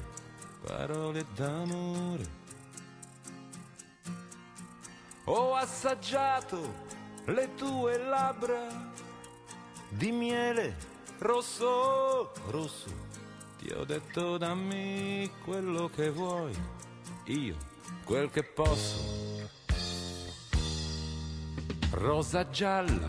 [0.65, 2.41] parole d'amore.
[5.25, 6.91] Ho assaggiato
[7.27, 8.67] le tue labbra
[9.89, 10.77] di miele
[11.19, 13.02] rosso, rosso.
[13.63, 16.53] Ti ho detto dammi quello che vuoi,
[17.27, 17.57] io
[18.05, 19.49] quel che posso.
[21.93, 23.09] Rosa gialla,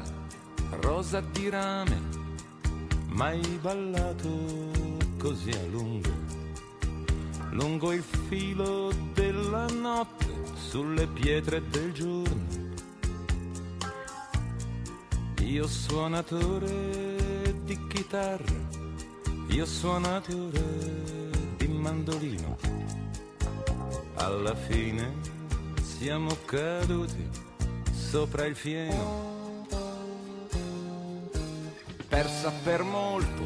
[0.82, 2.00] rosa di rame,
[3.08, 4.30] mai ballato
[5.18, 6.12] così a lungo,
[7.50, 12.72] lungo il filo della notte, sulle pietre del giorno.
[15.40, 18.83] Io suonatore di chitarra,
[19.54, 20.64] io suonatore
[21.58, 22.58] di mandolino,
[24.16, 25.14] alla fine
[25.80, 27.30] siamo caduti
[27.92, 29.68] sopra il fieno.
[32.08, 33.44] Persa per molto,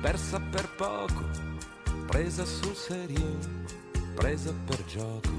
[0.00, 1.24] persa per poco,
[2.06, 3.36] presa sul serio,
[4.14, 5.32] presa per gioco.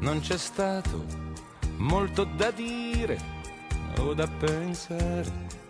[0.00, 1.06] Non c'è stato
[1.78, 3.18] molto da dire
[3.96, 5.63] o da pensare.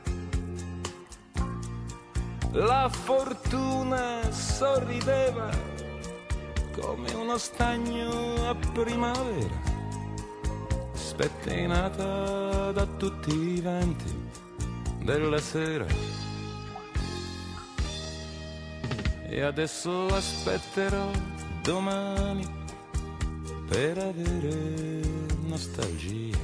[2.57, 5.51] La fortuna sorrideva
[6.81, 9.61] come uno stagno a primavera,
[10.93, 14.29] spettinata da tutti i venti
[15.03, 15.87] della sera.
[19.27, 21.11] E adesso aspetterò
[21.61, 22.47] domani
[23.67, 25.01] per avere
[25.43, 26.38] nostalgia.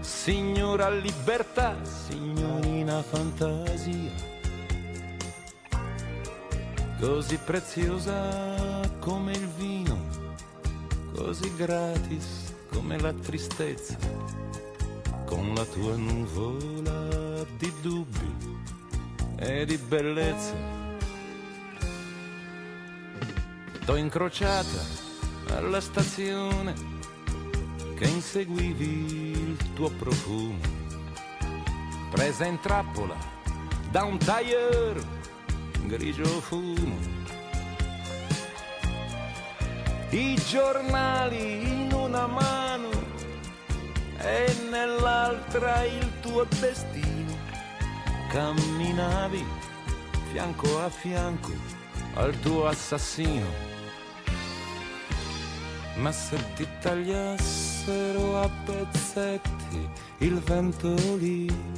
[0.00, 1.82] Signora libertà,
[2.84, 4.12] signorina fantasia,
[7.00, 9.98] così preziosa come il vino,
[11.14, 13.96] così gratis come la tristezza,
[15.24, 18.58] con la tua nuvola di dubbi
[19.36, 20.72] e di bellezza.
[23.86, 24.84] T'ho incrociata
[25.56, 26.74] alla stazione
[27.96, 30.73] che inseguivi il tuo profumo,
[32.14, 33.16] presa in trappola
[33.90, 35.04] da un tailleur
[35.82, 36.96] grigio fumo.
[40.10, 42.90] I giornali in una mano
[44.18, 47.36] e nell'altra il tuo destino.
[48.28, 49.44] Camminavi
[50.30, 51.50] fianco a fianco
[52.14, 53.72] al tuo assassino.
[55.96, 59.88] Ma se ti tagliassero a pezzetti,
[60.18, 61.74] il vento li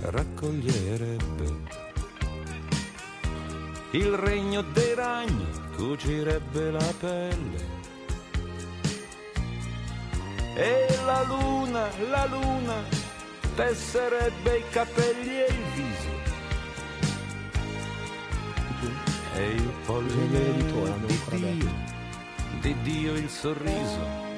[0.00, 1.78] raccoglierebbe.
[3.92, 5.46] Il regno dei ragni
[5.76, 7.78] cucirebbe la pelle.
[10.54, 12.84] E la luna, la luna,
[13.54, 16.18] tesserebbe i capelli e il viso.
[19.34, 20.56] E il polline
[21.06, 21.90] di Dio
[22.60, 24.29] di Dio il sorriso.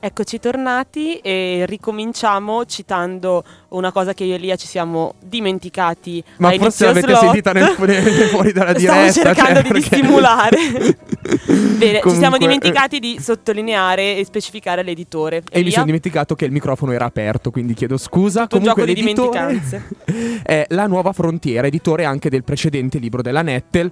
[0.00, 6.52] Eccoci tornati e ricominciamo citando una cosa che io e Elia ci siamo dimenticati Ma
[6.52, 7.20] forse l'avete slot.
[7.20, 7.66] sentita nel,
[8.30, 9.10] fuori dalla Stavo diretta.
[9.12, 10.56] cercando cioè, di perché- dissimulare.
[11.78, 15.38] Bene, ci siamo Comunque, eh, dimenticati di sottolineare e specificare l'editore.
[15.38, 15.72] E mi Elia?
[15.72, 18.42] sono dimenticato che il microfono era aperto, quindi chiedo scusa.
[18.46, 20.42] Tutto un Comunque gioco di l'editore dimenticanze.
[20.46, 23.90] è La Nuova Frontiera, editore anche del precedente libro della Nettel.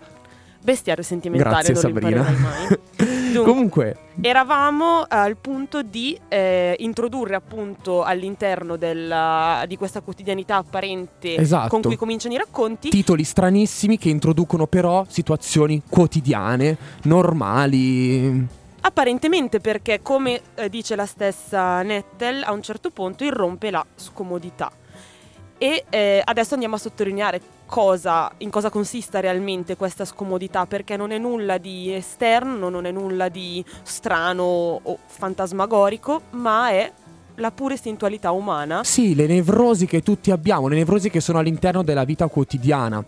[0.67, 2.23] Bestiario sentimentale, Grazie non Sabrina.
[2.23, 2.79] mai.
[3.37, 11.37] Dunque, Comunque, Eravamo al punto di eh, introdurre appunto all'interno della- di questa quotidianità apparente
[11.37, 11.69] Esatto.
[11.69, 18.45] con cui cominciano i racconti titoli stranissimi che introducono però situazioni quotidiane, normali.
[18.81, 24.71] apparentemente perché come eh, dice la stessa Nettel a un certo punto irrompe la scomodità.
[25.59, 31.11] E eh, adesso andiamo a sottolineare cosa, in cosa consista realmente questa scomodità, perché non
[31.11, 36.93] è nulla di esterno, non è nulla di strano o fantasmagorico, ma è
[37.37, 38.85] la pura istintualità umana.
[38.85, 43.05] Sì, le nevrosi che tutti abbiamo, le nevrosi che sono all'interno della vita quotidiana.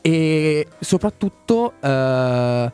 [0.00, 2.72] E soprattutto eh,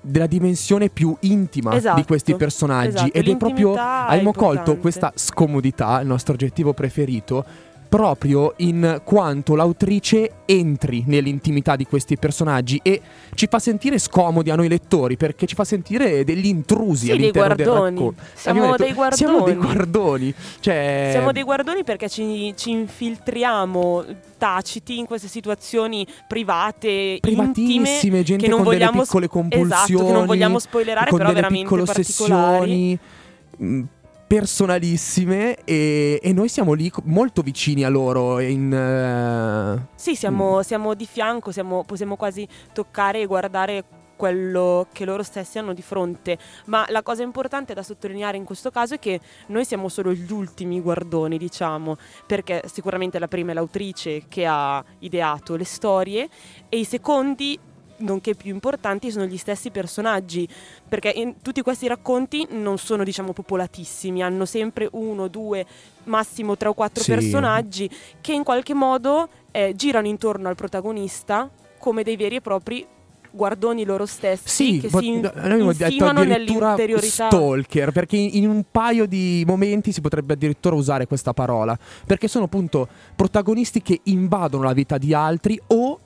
[0.00, 2.96] della dimensione più intima Esatto, di questi personaggi.
[2.96, 3.74] esatto, Ed è proprio.
[3.74, 7.72] è Abbiamo colto questa scomodità, il nostro aggettivo preferito.
[7.94, 13.00] Proprio in quanto l'autrice entri nell'intimità di questi personaggi e
[13.36, 17.16] ci fa sentire scomodi a noi lettori perché ci fa sentire degli intrusi Sì, dei
[17.16, 17.94] all'interno del guardoni.
[17.94, 18.22] racconto.
[18.34, 19.16] Siamo detto, dei guardoni.
[19.16, 20.34] Siamo dei guardoni.
[20.58, 24.04] Cioè, Siamo dei guardoni perché ci, ci infiltriamo
[24.38, 29.32] taciti in queste situazioni private, intime, privatissime, gente che non con delle vogliamo piccole sp-
[29.34, 32.98] compulsioni, esatto, che non vogliamo spoilerare, con però delle veramente piccole ossessioni
[33.56, 33.82] mh,
[34.26, 40.60] personalissime e, e noi siamo lì molto vicini a loro in, eh, Sì, siamo, Mm.
[40.60, 43.84] siamo di fianco, siamo- possiamo quasi toccare e guardare
[44.16, 46.38] quello che loro stessi hanno di fronte.
[46.66, 50.30] Ma la cosa importante da sottolineare in questo caso è che noi siamo solo gli
[50.32, 51.96] ultimi guardoni, diciamo,
[52.26, 56.28] perché sicuramente la prima è l'autrice che ha ideato le storie
[56.68, 57.58] e i secondi
[57.98, 60.48] nonché più importanti sono gli stessi personaggi
[60.88, 65.64] perché in tutti questi racconti non sono diciamo popolatissimi hanno sempre uno, due,
[66.04, 67.10] massimo tre o quattro Sì.
[67.12, 67.90] personaggi
[68.20, 72.86] che in qualche modo eh, girano intorno al protagonista come dei veri e propri
[73.30, 79.06] guardoni loro stessi Sì, che si in- insinuano addirittura nell'interiorità stalker, perché in un paio
[79.06, 81.76] di momenti si potrebbe addirittura usare questa parola,
[82.06, 82.86] perché sono appunto
[83.16, 85.98] protagonisti che invadono la vita di altri o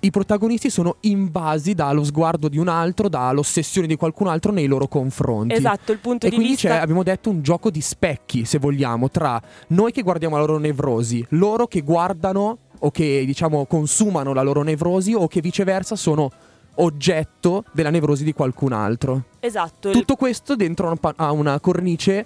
[0.00, 4.88] i protagonisti sono invasi dallo sguardo di un altro, dall'ossessione di qualcun altro nei loro
[4.88, 5.54] confronti.
[5.54, 8.58] esatto il punto E di quindi vista c'è, abbiamo detto, un gioco di specchi, se
[8.58, 14.32] vogliamo, tra noi che guardiamo la loro nevrosi, loro che guardano o che, diciamo, consumano
[14.32, 16.30] la loro nevrosi o che viceversa sono
[16.76, 19.24] oggetto della nevrosi di qualcun altro.
[19.40, 22.24] esatto il- Tutto questo dentro a una cornice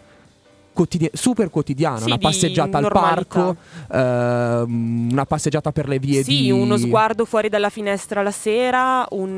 [0.74, 3.24] quotidi- super quotidiana, Sì, una passeggiata al normalità.
[3.40, 3.56] parco,
[3.90, 6.50] ehm, una passeggiata per le vie Sì, di...
[6.50, 9.32] uno sguardo fuori dalla finestra la sera, un,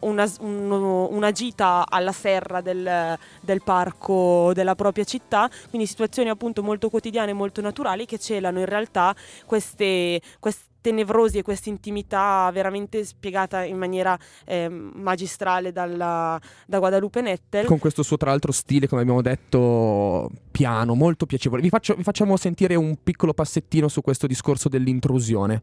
[0.00, 6.62] una, uno- una gita alla serra del, del parco della propria città, quindi situazioni appunto
[6.62, 9.14] molto quotidiane, molto naturali che celano in realtà
[9.44, 17.20] queste, queste nevrosi e questa intimità veramente spiegata in maniera ehm, magistrale dalla- da Guadalupe
[17.20, 17.64] Nettel.
[17.66, 21.62] con questo suo tra l'altro stile, come abbiamo detto, piano, molto piacevole.
[21.62, 25.60] Vi, faccio- vi facciamo sentire un piccolo passettino su questo discorso dell'intrusione.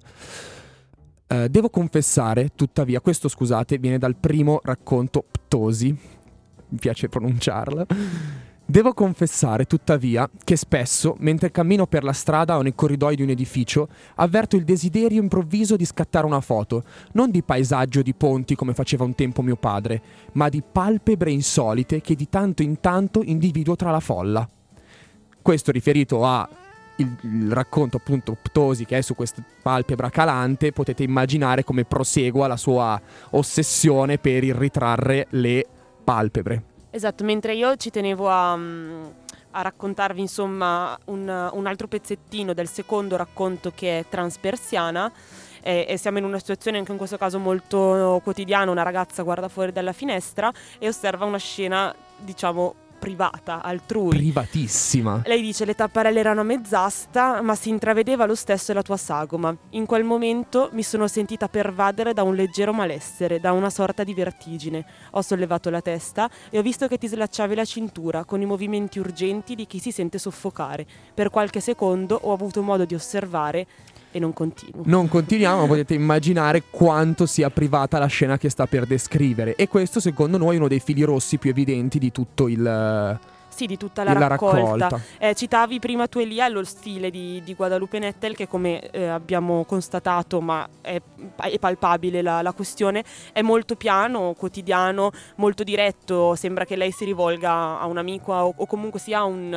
[1.27, 5.97] Eh, devo confessare, tuttavia, questo scusate, viene dal primo racconto Ptosi,
[6.67, 7.85] mi piace pronunciarla.
[8.65, 13.29] Devo confessare, tuttavia, che spesso, mentre cammino per la strada o nei corridoi di un
[13.29, 18.73] edificio, avverto il desiderio improvviso di scattare una foto, non di paesaggio di ponti come
[18.73, 20.01] faceva un tempo mio padre,
[20.33, 24.47] ma di palpebre insolite che di tanto in tanto individuo tra la folla.
[25.41, 26.47] Questo riferito a
[26.97, 32.47] il, il racconto appunto Ptosi che è su questa palpebra calante, potete immaginare come prosegua
[32.47, 32.99] la sua
[33.31, 35.65] ossessione per il ritrarre le
[36.03, 36.72] palpebre.
[36.95, 39.05] Esatto, mentre io ci tenevo a, mm,
[39.49, 45.11] a raccontarvi insomma un, un altro pezzettino del secondo racconto che è Transpersiana
[45.63, 49.47] e, e siamo in una situazione anche in questo caso molto quotidiana, una ragazza guarda
[49.47, 54.15] fuori dalla finestra e osserva una scena diciamo privata, altrui.
[54.15, 55.23] Privatissima.
[55.25, 59.53] Lei dice le tapparelle erano a mezz'asta, ma si intravedeva lo stesso la tua sagoma.
[59.71, 64.13] In quel momento mi sono sentita pervadere da un leggero malessere, da una sorta di
[64.13, 64.85] vertigine.
[65.11, 68.99] Ho sollevato la testa e ho visto che ti slacciavi la cintura con i movimenti
[68.99, 70.85] urgenti di chi si sente soffocare.
[71.13, 73.67] Per qualche secondo ho avuto modo di osservare
[74.13, 74.83] e non continuo.
[74.85, 79.55] Non continuiamo, ma potete immaginare quanto sia privata la scena che sta per descrivere.
[79.55, 83.19] E questo, secondo noi, è uno dei fili rossi più evidenti di tutto il.
[83.49, 84.87] Sì, di tutta la raccolta.
[84.87, 84.99] raccolta.
[85.19, 89.63] Eh, citavi prima tu Elia lo stile di, di Guadalupe Nettel che come eh, abbiamo
[89.63, 90.99] constatato ma è,
[91.35, 97.05] è palpabile la, la questione è molto piano, quotidiano, molto diretto, sembra che lei si
[97.05, 99.53] rivolga a un amico o, o comunque sia a un,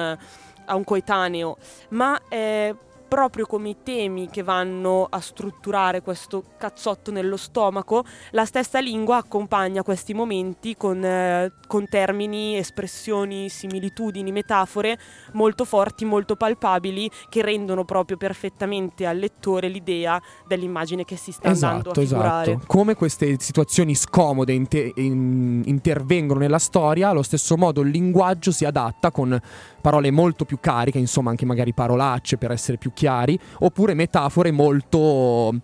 [0.66, 1.56] a un coetaneo,
[1.88, 2.74] ma è
[3.08, 9.16] proprio come i temi che vanno a strutturare questo cazzotto nello stomaco, la stessa lingua
[9.16, 14.98] accompagna questi momenti con, eh, con termini, espressioni, similitudini, metafore
[15.32, 21.48] molto forti, molto palpabili, che rendono proprio perfettamente al lettore l'idea dell'immagine che si sta
[21.48, 22.50] andando Esatto, a figurare.
[22.52, 22.66] esatto.
[22.66, 28.64] Come queste situazioni scomode inte- in- intervengono nella storia, allo stesso modo il linguaggio si
[28.64, 29.38] adatta con
[29.86, 35.54] parole molto più cariche, insomma anche magari parolacce per essere più chiari, oppure metafore molto...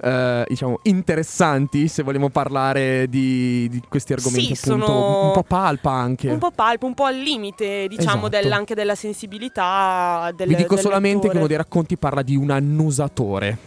[0.00, 5.42] eh, diciamo interessanti se vogliamo parlare di, di questi argomenti Sì, appunto sono- un po'
[5.42, 8.42] palpa anche Un po' palpo, un po' al limite, diciamo, Esatto.
[8.42, 11.38] del- anche della sensibilità del vi dico del solamente che lettore.
[11.38, 13.58] uno dei racconti parla di un annusatore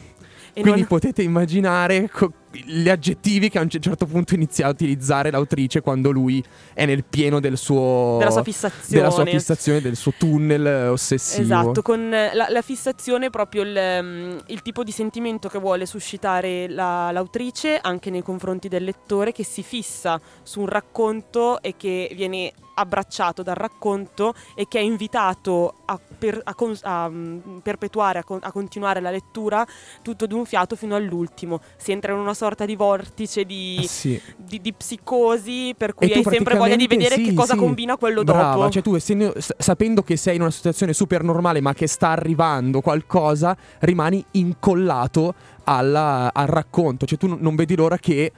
[0.53, 4.69] E Quindi non- potete immaginare co- gli aggettivi che a un certo punto inizia a
[4.69, 6.43] utilizzare l'autrice quando lui
[6.73, 9.01] è nel pieno del suo della sua fissazione.
[9.01, 11.43] della sua fissazione, del suo tunnel ossessivo.
[11.43, 16.67] Esatto, con la, la fissazione proprio il, mm, il tipo di sentimento che vuole suscitare
[16.67, 22.11] la- l'autrice anche nei confronti del lettore che si fissa su un racconto e che
[22.15, 28.23] viene abbracciato dal racconto e che è invitato a, per- a a, mm, perpetuare, a,
[28.23, 29.65] con- a continuare la lettura
[30.01, 31.59] tutto d'un fiato fino all'ultimo.
[31.77, 34.21] Si entra in una sorta di vortice di, Eh sì.
[34.35, 37.59] di- di psicosi per cui hai sempre voglia di vedere praticamente che sì, cosa sì.
[37.59, 38.69] combina quello Brava, dopo.
[38.69, 42.81] cioè tu essendo- sapendo che sei in una situazione super normale ma che sta arrivando
[42.81, 48.31] qualcosa, rimani incollato alla- al racconto, cioè tu non vedi l'ora che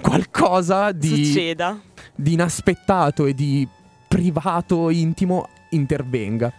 [0.00, 1.78] qualcosa di, Succeda.
[2.14, 3.66] di inaspettato e di
[4.08, 6.52] privato, intimo intervenga.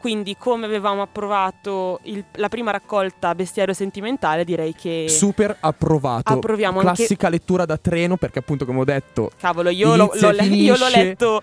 [0.00, 5.06] Quindi, come avevamo approvato il- la prima raccolta Bestiario Sentimentale, direi che.
[5.08, 6.34] Super approvato.
[6.34, 10.32] Approviamo anche- Classica lettura da treno perché appunto come ho detto Cavolo, io, l'ho e
[10.34, 11.40] le- io l'ho letto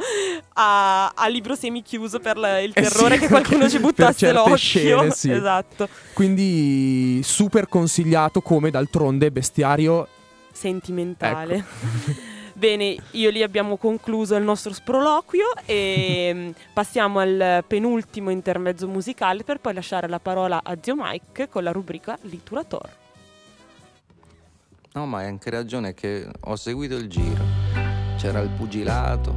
[0.54, 4.56] a, a libro semichiuso per la- il Eh terrore sì, che qualcuno ci buttasse l'occhio.
[4.56, 5.32] scene, sì.
[5.32, 5.90] Esatto.
[6.14, 10.08] Quindi super consigliato come d'altronde bestiario.
[10.54, 11.56] Sentimentale.
[11.56, 12.34] Ecco.
[12.58, 19.44] Bene, io lì abbiamo concluso il nostro sproloquio e mm, passiamo al penultimo intermezzo musicale
[19.44, 22.90] per poi lasciare la parola a Zio Mike con la rubrica Liturator.
[24.94, 27.44] No, ma hai anche ragione che ho seguito il giro.
[28.18, 29.36] C'era il pugilato,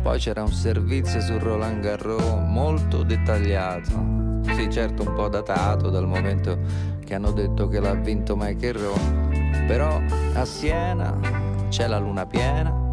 [0.00, 4.44] poi c'era un servizio su Roland Garros molto dettagliato.
[4.54, 6.56] Sì, certo un po' datato dal momento
[7.04, 9.66] che hanno detto che l'ha vinto Michael Rowe.
[9.66, 10.00] Però
[10.34, 12.88] a Siena c'è la luna piena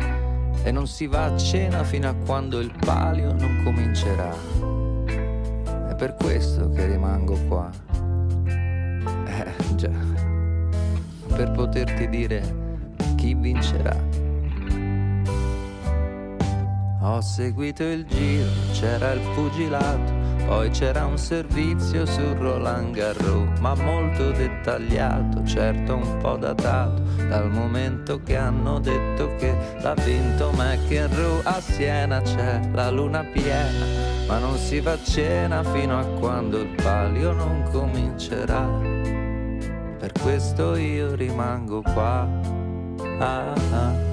[0.63, 4.31] e non si va a cena fino a quando il palio non comincerà.
[5.89, 7.69] È per questo che rimango qua.
[8.45, 10.23] Eh, già
[11.35, 12.41] per poterti dire
[13.15, 14.22] chi vincerà.
[17.05, 20.13] Ho seguito il giro, c'era il pugilato,
[20.45, 27.51] poi c'era un servizio su Roland Garros, ma molto dettagliato, certo un po' datato, dal
[27.51, 31.41] momento che hanno detto che l'ha vinto McEnroe.
[31.43, 33.85] A Siena c'è la luna piena,
[34.25, 38.65] ma non si va a cena fino a quando il palio non comincerà.
[39.99, 42.25] Per questo io rimango qua
[43.19, 44.12] ah, ah,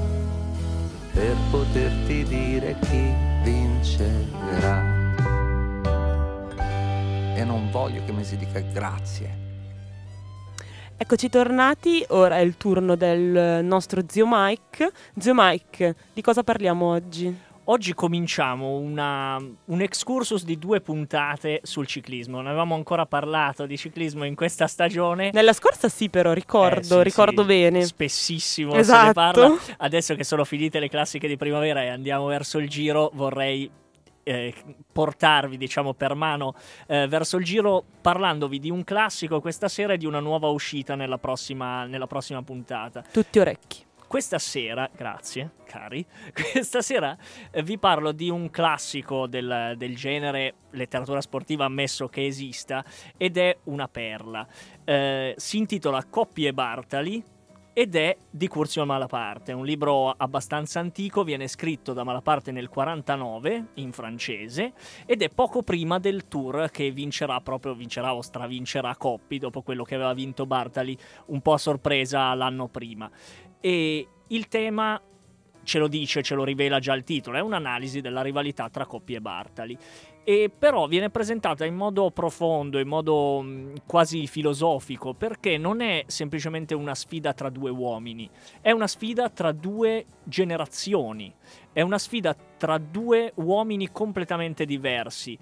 [1.12, 4.98] per poterti dire chi vincerà.
[7.36, 9.48] E non voglio che mi si dica grazie.
[10.96, 14.92] Eccoci tornati, ora è il turno del nostro zio Mike.
[15.18, 17.48] Zio Mike, di cosa parliamo oggi?
[17.70, 22.38] Oggi cominciamo una- un excursus di due puntate sul ciclismo.
[22.38, 25.30] Non avevamo ancora parlato di ciclismo in questa stagione.
[25.32, 27.82] Nella scorsa sì però, ricordo, Eh, sì, ricordo sì, bene.
[27.84, 29.12] Spessissimo se ne Esatto.
[29.12, 29.56] parla.
[29.76, 33.70] Adesso che sono finite le classiche di primavera e andiamo verso il giro, vorrei
[34.24, 34.52] eh,
[34.92, 36.54] portarvi, diciamo, per mano
[36.88, 40.94] eh, verso il giro parlandovi di un classico questa sera e di una nuova uscita
[40.96, 43.02] nella prossima, nella prossima puntata.
[43.12, 43.84] Tutti orecchi.
[44.11, 46.04] Questa sera, grazie cari,
[46.34, 47.16] questa sera
[47.52, 52.84] eh, vi parlo di un classico del, del genere letteratura sportiva ammesso che esista
[53.16, 54.44] ed è una perla.
[54.82, 57.22] Eh, si intitola Coppie Bartali
[57.72, 63.66] ed è di Curzio Malaparte, un libro abbastanza antico, viene scritto da Malaparte nel 49
[63.74, 64.72] in francese
[65.06, 69.84] ed è poco prima del tour che vincerà proprio, vincerà o stravincerà Coppi dopo quello
[69.84, 70.96] che aveva vinto Bartali
[71.26, 73.10] un po' a sorpresa l'anno prima.
[73.60, 75.00] E il tema
[75.62, 79.14] ce lo dice, ce lo rivela già il titolo, è un'analisi della rivalità tra Coppi
[79.14, 79.78] e Bartali.
[80.22, 86.04] E però viene presentata in modo profondo, in modo mh, quasi filosofico, perché non è
[86.06, 88.28] semplicemente una sfida tra due uomini,
[88.60, 91.34] è una sfida tra due generazioni,
[91.72, 95.36] è una sfida tra due uomini completamente diversi.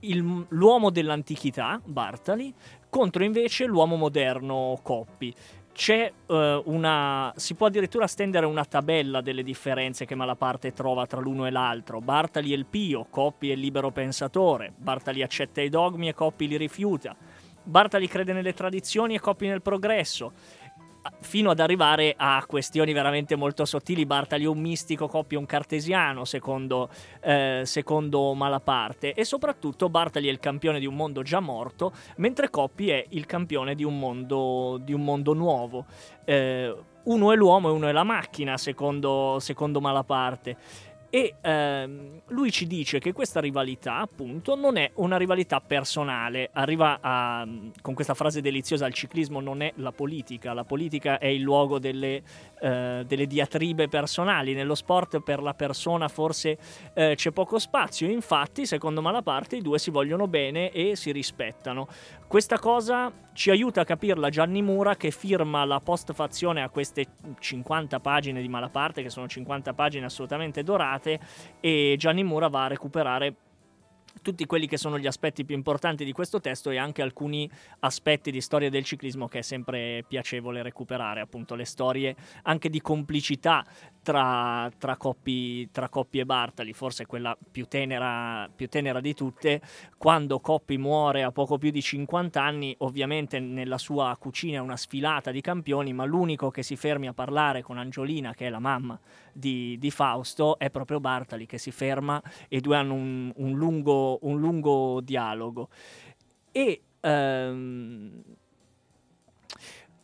[0.00, 2.52] Il- l'uomo dell'antichità, Bartali,
[2.90, 5.34] contro invece l'uomo moderno, Coppi
[5.76, 7.34] c'è eh, una.
[7.36, 12.00] si può addirittura stendere una tabella delle differenze che Malaparte trova tra l'uno e l'altro.
[12.00, 14.72] Bartali è il pio, Coppi è il libero pensatore.
[14.74, 17.14] Bartali accetta i dogmi e Coppi li rifiuta.
[17.62, 20.32] Bartali crede nelle tradizioni e Coppi nel progresso.
[21.20, 24.06] Fino ad arrivare a questioni veramente molto sottili.
[24.06, 26.88] Bartali è un mistico, Coppi è un cartesiano, secondo,
[27.20, 29.14] eh, secondo Malaparte.
[29.14, 33.26] E soprattutto Bartali è il campione di un mondo già morto, mentre Coppi è il
[33.26, 35.86] campione di un mondo, di un mondo nuovo.
[36.24, 36.74] Eh,
[37.06, 40.56] uno è l'uomo e uno è la macchina, secondo, secondo Malaparte.
[41.08, 46.50] E ehm, lui ci dice che questa rivalità, appunto, non è una rivalità personale.
[46.52, 47.46] Arriva a,
[47.80, 51.78] con questa frase deliziosa: il ciclismo non è la politica, la politica è il luogo
[51.78, 52.22] delle,
[52.60, 54.54] eh, delle diatribe personali.
[54.54, 56.58] Nello sport per la persona forse
[56.94, 58.08] eh, c'è poco spazio.
[58.08, 61.86] Infatti, secondo Malaparte, i due si vogliono bene e si rispettano.
[62.26, 67.06] Questa cosa ci aiuta a capirla Gianni Mura che firma la postfazione a queste
[67.38, 71.20] 50 pagine di Malaparte, che sono 50 pagine assolutamente dorate,
[71.60, 73.34] e Gianni Mura va a recuperare
[74.22, 77.48] tutti quelli che sono gli aspetti più importanti di questo testo e anche alcuni
[77.80, 82.80] aspetti di storia del ciclismo che è sempre piacevole recuperare, appunto le storie anche di
[82.80, 83.64] complicità
[84.02, 89.60] tra, tra, Coppi, tra Coppi e Bartali, forse quella più tenera, più tenera di tutte,
[89.96, 94.76] quando Coppi muore a poco più di 50 anni, ovviamente nella sua cucina è una
[94.76, 98.60] sfilata di campioni, ma l'unico che si fermi a parlare con Angiolina, che è la
[98.60, 98.98] mamma
[99.36, 104.18] di, di Fausto, è proprio Bartali che si ferma e due hanno un, un lungo,
[104.22, 105.68] un lungo dialogo.
[106.50, 108.22] E ehm,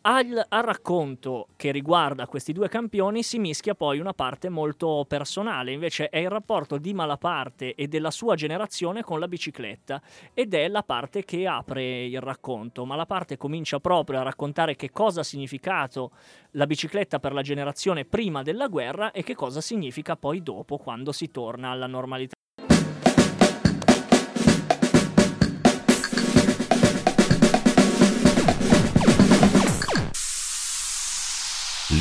[0.03, 5.73] al, al, racconto che riguarda questi due campioni si mischia poi una parte molto personale,
[5.73, 10.03] invece è il rapporto di Malaparte e della sua generazione con la bicicletta
[10.35, 12.85] ed è la parte che apre il racconto.
[12.85, 16.11] Malaparte comincia proprio a raccontare che cosa ha significato
[16.53, 21.13] la bicicletta per la generazione prima della guerra e che cosa significa poi dopo quando
[21.13, 22.35] si torna alla normalità.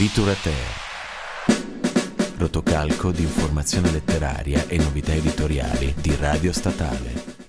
[0.02, 0.56] Literature.
[2.38, 7.41] Rotocalco di informazione letteraria e novità editoriali di Radio Statale.